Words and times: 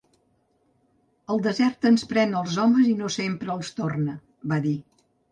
"El 1.33 1.41
desert 1.47 1.85
ens 1.89 2.05
pren 2.13 2.33
els 2.39 2.55
homes 2.63 2.87
i 2.93 2.95
no 3.01 3.09
sempre 3.17 3.53
els 3.57 3.69
torna", 3.81 4.15
va 4.55 4.59
dir. 4.65 4.73